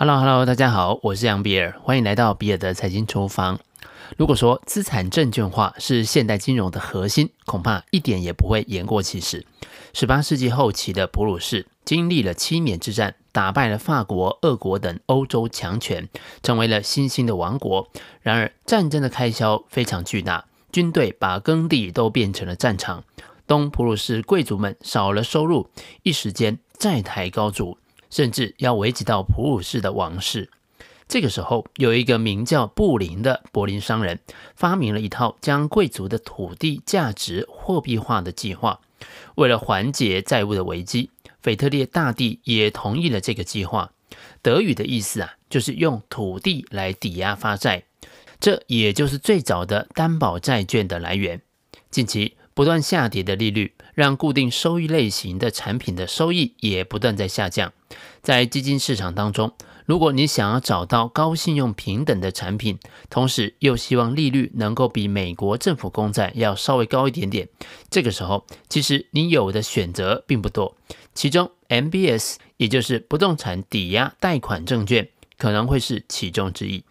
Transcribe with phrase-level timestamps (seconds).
[0.00, 3.58] Hello，Hello，大家好，我是杨比尔，欢迎来到比尔的财经厨房。
[4.16, 9.44] 如果说资产证券化是现代金融的核心，恐怕一点也不会言过其实。
[9.92, 16.08] 十八世纪后期的普鲁士经历了七年之战，打败了法国、俄国等欧洲强权，
[16.44, 17.90] 成为了新兴的王国。
[18.22, 23.02] 然而，战争的开销非常巨大，军队把耕地都变成了战场，
[23.48, 25.68] 东普鲁士贵族们少了收入，
[26.04, 27.76] 一时间债台高筑。
[28.10, 30.50] 甚至要危及到普鲁士的王室。
[31.08, 34.20] 这个时候，有一个名叫布林的柏林商人，
[34.54, 38.80] 发明了一套将贵族的土地价值货币化的计划。
[39.36, 41.10] 为了缓解债务的危机，
[41.40, 43.92] 腓特烈大帝也同意了这个计划。
[44.42, 47.84] 德语的意思啊，就是用土地来抵押发债，
[48.38, 51.40] 这也就是最早的担保债券的来源。
[51.90, 57.72] 近期不断下跌的利率，让固定收益类型的产品的收益也不断在下降。
[58.20, 59.52] 在基金市场当中，
[59.86, 67.48] 如果你想要找到高信用平等的产品，同时又希望利率能够比美国政府公债要稍微高一点点，
[67.90, 70.76] 这个时候其实你有的选择并不多。
[71.14, 76.82] 其中，MBS 也就是不动产抵押贷款证券可能会是其中之一。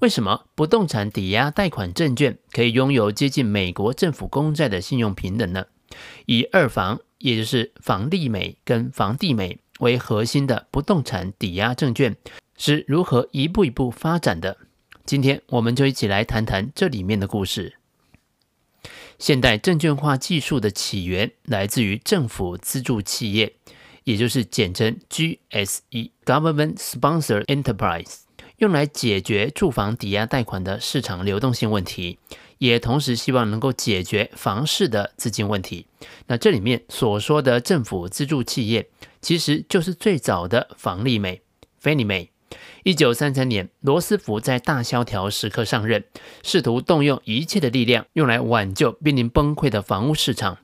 [0.00, 5.66] 为什么不动产抵押贷款证券可以拥有接近美国政府公债的信用评等呢？
[6.26, 9.58] 以二房，也就是房利美跟房地美。
[9.80, 12.14] 为核心的不动产抵押证券
[12.58, 14.58] 是如何一步一步发展的？
[15.06, 17.76] 今天我们就一起来谈谈这里面的故事。
[19.18, 23.54] 现代证券化技术的起源来自于政府资助企业，
[24.04, 28.20] 也就是简称 GSE（Government Sponsored Enterprise），
[28.60, 32.18] 用来解决住房抵押贷款的市场流动性问题。
[32.58, 35.86] 也同时希望能够解决房市的资金问题。
[36.26, 38.86] 那这里面所说的政府资助企业，
[39.22, 41.40] 其实就是最早的房利美
[41.82, 42.28] （Fannie Mae）。
[42.82, 46.04] 一九三三年，罗斯福在大萧条时刻上任，
[46.42, 50.58] 试图动用一切的力量，用来挽救濒临崩溃的房屋市场。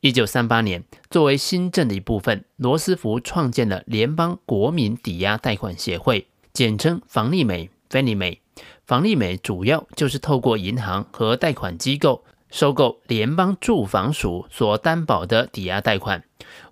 [0.00, 8.38] 一九三八年，作为新政的一部分，罗斯福创建了联邦国民抵押贷款协会，简称房利美 （Fannie Mae）。
[8.84, 16.22] 房利美主要就是透过银行和贷款机构收购联邦住房署所担保的抵押贷款，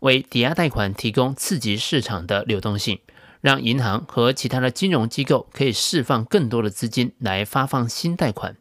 [0.00, 2.98] 为抵押贷款提供刺激市场的流动性，
[3.40, 8.56] 让银行和其他的金融机构可以释放更多的资金来发放新贷款。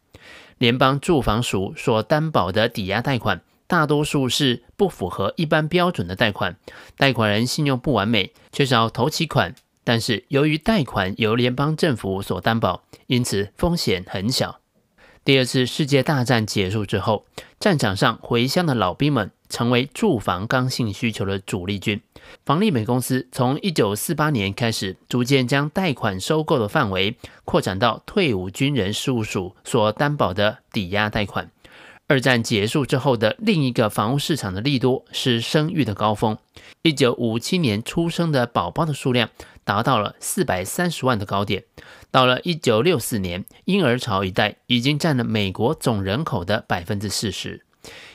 [0.57, 6.55] 联邦住房署所担保的抵押贷款大多数是不符合一般标准的贷款，
[6.97, 9.53] 贷款人信用不完美，缺少头期款。
[9.83, 14.59] 但是由于贷款由联邦政府所担保，因此风险很小。
[15.25, 17.25] 第二次世界大战结束之后，
[17.59, 22.01] 战场上回乡的老兵们成为住房刚性需求的主力军。
[22.45, 31.51] 房利美公司从1948年开始，逐渐将贷款收购的范围扩展到退伍军人事务所所担保的抵押贷款。
[32.07, 36.35] 二战结束之后的另一个房屋市场的利多是生育的高峰。
[36.81, 39.29] 一九五七年出生的宝宝的数量
[39.69, 41.63] 达到了四百三十万的高点。
[42.09, 47.63] 到了一九六四年，婴儿潮一代已经占了美国总人口的百分之四十。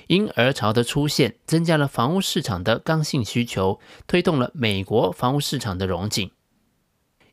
[0.08, 3.78] 婴儿潮的出现增加了房屋市场的刚性需求，
[4.08, 6.28] 推动了美国房屋市场的融景。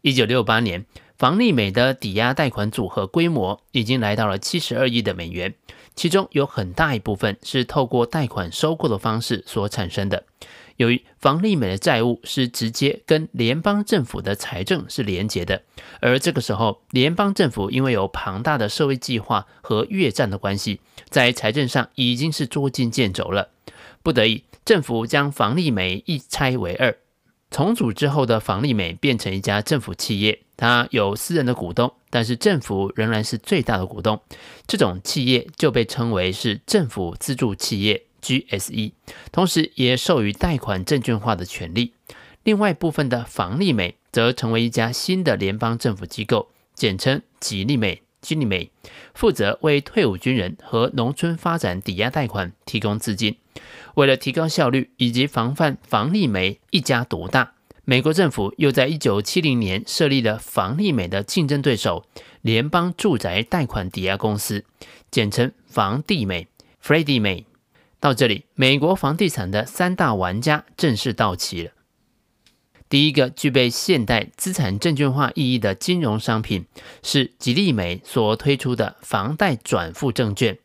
[0.03, 0.85] 一九六八年，
[1.17, 5.55] 房利美的抵押贷款组合规模已经来到了七十二亿的美元。
[5.95, 10.25] 其中有很大一部分是透过贷款收购的方式所产生的。
[10.81, 15.61] 由于房利美的债务是直接跟联邦政府的财政是连结的，
[15.99, 23.49] 而这个时候联邦政府因为有庞大的社会计划和越战的关系，在财政上已经是捉襟见肘了，
[24.01, 26.97] 不得已政府将房利美一拆为二。
[27.51, 34.19] 重组之后的房利美变成一家政府企业，它有私人的股东，但是政府仍然是最大的股东。
[34.65, 38.93] 这种企业就被称为是政府资助企业 （GSE），
[39.31, 41.93] 同时也授予贷款证券化的权利。
[42.43, 48.01] 另外部分的房利美则成为一家新的联邦政府机构，简称吉利美。
[48.21, 48.69] 吉利美
[49.15, 53.35] 负责为退伍军人和农村发展抵押贷款提供资金。
[53.95, 57.53] 为了提高效率以及防范房利美一家独大，
[57.83, 62.05] 美国政府又在一九七零年设立了房利美的竞争对手——
[62.41, 64.65] 联邦住宅贷款抵押公司，
[65.09, 66.47] 简称房地美
[66.83, 67.45] （Freddie Mae）。
[68.01, 71.71] 到这里，美国房地产的三大玩家正式到齐了。
[72.89, 76.65] 第一个具备现代资产证券化意义的金融商品
[77.03, 80.57] 是吉利美所推出的房贷转付证券。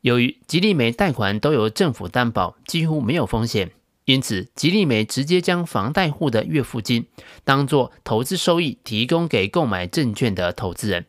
[0.00, 3.70] 由于吉利美贷款都由政府担保，几乎没有风险，
[4.04, 7.06] 因此，吉利美直接将房贷户的月付金
[7.44, 11.06] 当作投资收益提供给购买证券的投资人。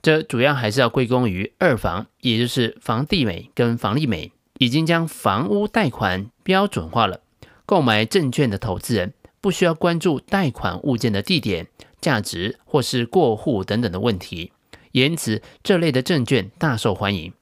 [0.00, 7.20] 这主要还是要归功于二房，也就是房地美跟房利美已经将房屋贷款标准化了。
[7.66, 11.66] 购买证券的投资人不需要关注贷款物件的地点、
[12.00, 14.52] 价值或是过户等等的问题，
[14.92, 17.32] 因此这类的证券大受欢迎。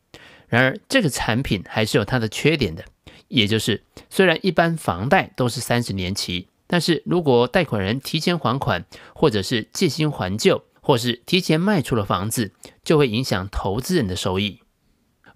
[0.48, 2.84] 然而，这个产品还是有它的缺点的，
[3.28, 12.52] 也就是虽然一般房贷都是三十年期，但是如果贷款人提前还款，或者是借新还旧，或是提前卖出了房子，
[12.84, 14.60] 就会影响投资人的收益。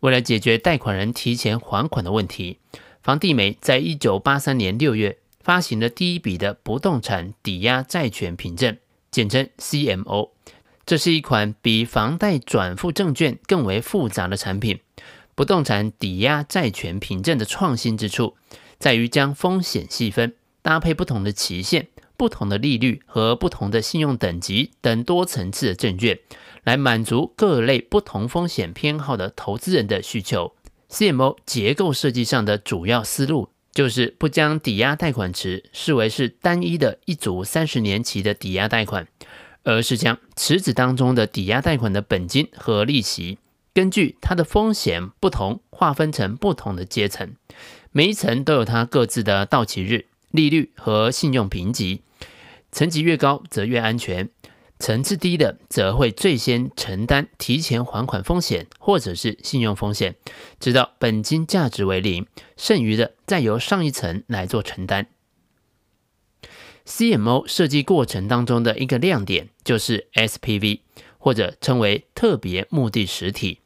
[0.01, 2.59] 为了解决贷款人提前还款的问题，
[3.03, 8.77] 房地美在一九八三年六月发行了第一笔的不动产抵押债权凭证，
[9.11, 10.31] 简称 CMO。
[10.85, 14.81] 这是一款比房贷转付证券更为复杂的产品。
[15.35, 18.37] 不动产抵押债权凭证的创新之处，
[18.79, 21.89] 在于将风险细分，搭配不同的期限。
[22.17, 26.19] 不同的利率和不同的信用等级等多层次的证券，
[26.65, 30.55] 来满足各类不同风险偏好的投资人的需求。
[30.89, 39.09] CMO 结构设计上的主要思路，就是不将抵押贷款池视为是单一的一组三十年期的抵押贷款，
[39.65, 43.39] 而是将池子当中的抵押贷款的本金和利息，
[43.75, 47.35] 根据它的风险不同，划分成不同的阶层，
[47.91, 50.07] 每一层都有它各自的到期日。
[50.37, 52.03] 利率和信用评级，
[52.71, 54.29] 层级越高则越安全，
[54.79, 60.15] 层次低的则会最先承担提前还款风险或者是信用风险，
[60.61, 65.09] 直到本金价值为零，剩余的再由上一层来做承担。
[66.87, 70.81] CMO 设计过程当中的一个亮点就是 SPV，
[71.19, 73.59] 或者称为特别目的实体，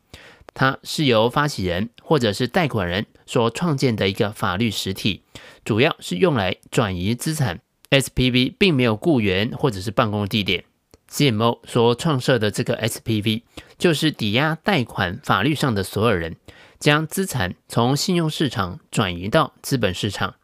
[0.55, 5.23] 它是由发起人或者是贷款人所创建的一个法律实体。
[5.65, 7.61] 主要是用来转移资产
[7.91, 10.65] ，SPV 并没有雇员或者是办公地点。
[11.09, 13.43] CMO 所创设的这个 SPV
[13.79, 16.35] 就是抵押贷款法律上的所有人，
[16.81, 20.35] 将资产从信用市场转移到资本市场。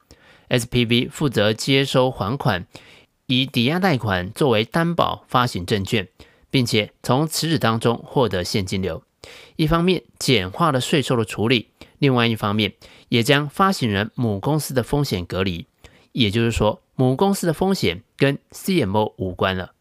[0.49, 2.69] SPV 负责接收还款，
[3.27, 6.07] 以抵押贷款作为担保发行证券，
[6.51, 9.03] 并且从池子当中获得现金流。
[9.57, 12.75] 一方面简化了税收的处理，另外一方面，
[13.09, 15.67] 也将发行人母公司的风险隔离，
[16.13, 19.73] 也就是说，母公司的风险跟 CMO 无关了。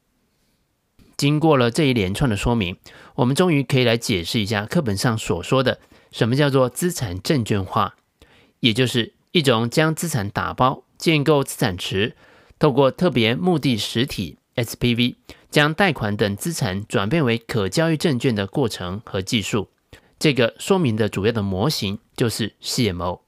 [1.18, 2.78] 经过了这一连串的说明，
[3.16, 5.80] 我们终于可以来解释一下课本上所说的
[6.12, 7.96] 什么叫做资产证券化，
[8.60, 12.16] 也就是一种将资产打包、建构资产池，
[12.60, 15.16] 透过特别目的实体 SPV，
[15.50, 19.70] 将贷款等资产转变为可交易证券的过程和技术。
[20.18, 23.20] 这个说明的主要的模型就是 CMO。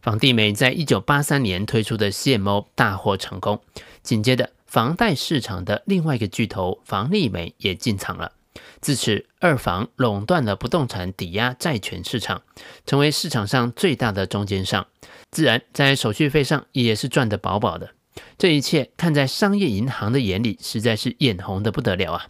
[0.00, 3.60] 房地美在一九八三年推出的 CMO 大获成功，
[4.02, 8.32] 紧接着房贷市场的另外一个巨头房利美也进场了。
[8.80, 12.42] 自此，二房垄断了不动产抵押债权市场，
[12.86, 14.86] 成为市场上最大的中间商，
[15.30, 17.90] 自然在手续费上也是赚得饱饱的。
[18.38, 22.26] 这一切看在商业银行的眼里，实在是眼红的不得了啊！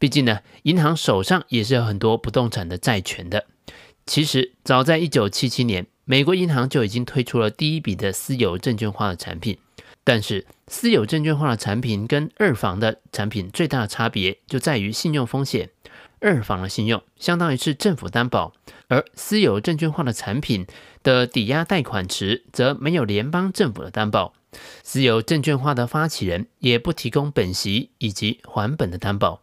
[0.00, 3.44] 毕竟呢，银行手上也是有很多不动产的债权的。
[4.06, 9.58] 其实，早在一九七七年，美国银行就已经推出了第一笔的私有证券化的产品。
[10.02, 15.68] 但是，私有证券化的产品跟二房的产品最大的差别就在于信用风险。
[16.18, 18.54] 二房的信用相当于是政府担保，
[18.88, 20.66] 而私有证券化的产品
[21.02, 24.32] 的抵押贷款池则没有联邦政府的担保。
[24.82, 29.42] 私有证券化的发起人也不提供本息以及还本的担保。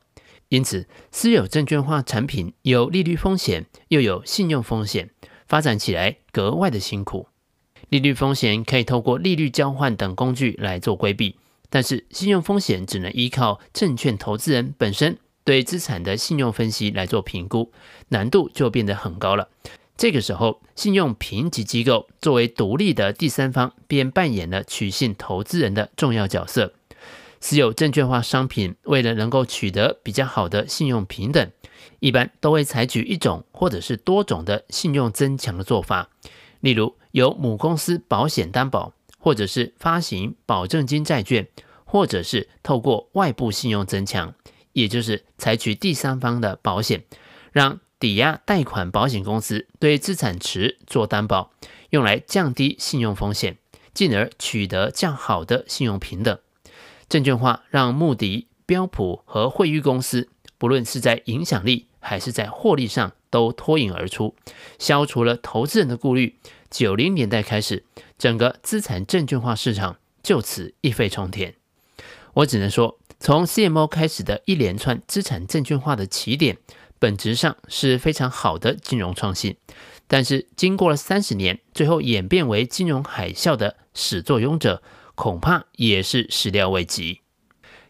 [0.50, 5.10] 因此，私有证券化产品有利率风险，又有信用风险，
[5.48, 7.28] 发展起来格外的辛苦。
[7.90, 11.38] 利率风险可以透过利率交换等工具来做规避，
[11.70, 17.72] 但是信用风险只能依靠证券投资人本身对资产的信用分析来做评估，
[18.10, 19.50] 难度就变得很高了。
[19.98, 26.74] 这个时候，信用评级机构作为独立的第三方，便扮演了取信投资人的重要角色。
[27.48, 31.50] 持有证券化商品为了能够取得比较好的信用平等，
[32.02, 36.10] 一般都会采取一种或者是多种的信用增强的做法，
[36.60, 41.48] 例如由母公司保险担保，或者是发行保证金债券，
[41.86, 44.34] 或者是透过外部信用增强，
[44.74, 47.06] 也就是采取第三方的保险，
[47.54, 51.54] 让抵押贷款保险公司对资产池做担保，
[51.92, 53.58] 用来降低信用风险，
[53.94, 56.38] 进而取得较好的信用平等。
[57.10, 64.36] 证券化让穆迪、标普和惠誉公司，不论是在影响力还是在获利上，都脱颖而出，
[64.78, 66.36] 消除了投资人的顾虑。
[66.70, 67.86] 九零年代开始，
[68.18, 71.56] 整个资产证券化市场就此一飞冲天。
[72.34, 76.58] 我只能说，从 CMO 开始的一连串资产证券化的起点，
[77.00, 79.56] 本质上是非常好的金融创新。
[80.08, 84.84] 但是经过了三十年，最后演变为金融海啸的始作俑者，
[85.18, 87.22] 恐怕也是始料未及。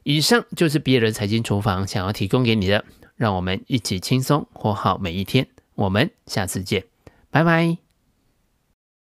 [0.04, 2.86] 以上就是比尔的财经厨房想要提供给你的，
[3.18, 5.46] 让我们一起轻松活好每一天。
[5.76, 6.86] 我们下次见，
[7.30, 7.87] 拜拜。